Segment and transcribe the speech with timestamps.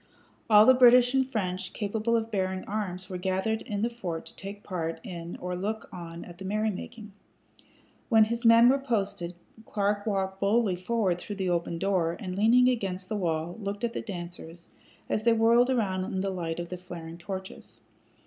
[0.49, 4.35] All the British and French capable of bearing arms were gathered in the fort to
[4.35, 7.11] take part in or look on at the merrymaking.
[8.09, 12.67] When his men were posted Clark walked boldly forward through the open door, and, leaning
[12.67, 14.69] against the wall, looked at the dancers
[15.07, 17.81] as they whirled around in the light of the flaring torches.